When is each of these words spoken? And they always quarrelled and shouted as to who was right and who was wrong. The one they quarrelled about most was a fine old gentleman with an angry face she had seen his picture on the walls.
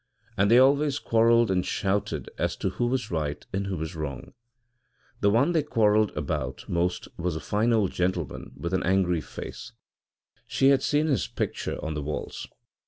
And 0.35 0.49
they 0.49 0.57
always 0.57 0.97
quarrelled 0.97 1.51
and 1.51 1.63
shouted 1.63 2.27
as 2.39 2.55
to 2.55 2.69
who 2.71 2.87
was 2.87 3.11
right 3.11 3.45
and 3.53 3.67
who 3.67 3.77
was 3.77 3.95
wrong. 3.95 4.33
The 5.19 5.29
one 5.29 5.51
they 5.51 5.61
quarrelled 5.61 6.09
about 6.17 6.67
most 6.67 7.07
was 7.19 7.35
a 7.35 7.39
fine 7.39 7.71
old 7.71 7.91
gentleman 7.91 8.51
with 8.57 8.73
an 8.73 8.81
angry 8.81 9.21
face 9.21 9.73
she 10.47 10.69
had 10.69 10.81
seen 10.81 11.05
his 11.05 11.27
picture 11.27 11.77
on 11.85 11.93
the 11.93 12.01
walls. 12.01 12.47